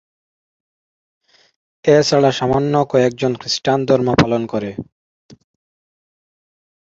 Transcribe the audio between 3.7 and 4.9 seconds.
ধর্ম পালন করেন।